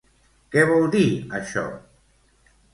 Què 0.55 0.63
vol 0.71 0.87
dir 0.97 1.03
això? 1.43 1.67